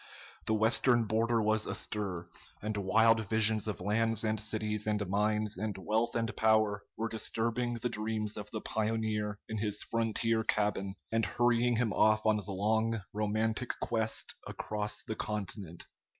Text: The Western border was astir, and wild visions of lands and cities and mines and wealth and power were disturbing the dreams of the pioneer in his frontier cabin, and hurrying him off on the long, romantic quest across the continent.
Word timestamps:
The 0.47 0.55
Western 0.55 1.03
border 1.03 1.43
was 1.43 1.67
astir, 1.67 2.25
and 2.59 2.75
wild 2.75 3.19
visions 3.29 3.67
of 3.67 3.79
lands 3.79 4.23
and 4.23 4.39
cities 4.39 4.87
and 4.87 5.07
mines 5.07 5.59
and 5.59 5.77
wealth 5.77 6.15
and 6.15 6.35
power 6.35 6.81
were 6.97 7.07
disturbing 7.07 7.75
the 7.75 7.87
dreams 7.87 8.35
of 8.35 8.49
the 8.49 8.61
pioneer 8.61 9.37
in 9.47 9.59
his 9.59 9.83
frontier 9.83 10.43
cabin, 10.43 10.95
and 11.11 11.23
hurrying 11.27 11.75
him 11.75 11.93
off 11.93 12.25
on 12.25 12.37
the 12.37 12.51
long, 12.51 13.01
romantic 13.13 13.73
quest 13.79 14.33
across 14.47 15.03
the 15.03 15.15
continent. 15.15 15.85